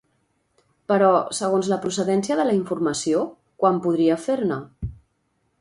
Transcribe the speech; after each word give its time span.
Però, 0.91 1.09
segons 1.41 1.69
la 1.75 1.79
procedència 1.83 2.39
de 2.41 2.47
la 2.49 2.57
informació, 2.61 3.23
quant 3.65 3.81
podria 3.85 4.21
fer-ne? 4.29 4.63